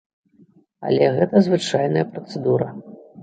Але 0.87 1.09
гэта 1.17 1.43
звычайная 1.47 2.05
працэдура. 2.13 2.73